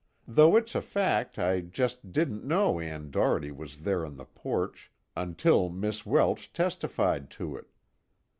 [0.27, 4.91] Though it's a fact I just didn't know Ann Doherty was there on the porch,
[5.15, 7.67] until Miss Welsh testified to it.